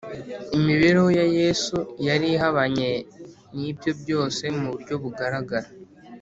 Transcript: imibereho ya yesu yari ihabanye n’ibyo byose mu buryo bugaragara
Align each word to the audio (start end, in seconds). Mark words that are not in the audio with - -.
imibereho 0.57 1.07
ya 1.19 1.25
yesu 1.39 1.77
yari 2.07 2.27
ihabanye 2.35 2.89
n’ibyo 3.57 3.91
byose 4.01 4.43
mu 4.57 4.65
buryo 4.73 4.93
bugaragara 5.03 5.67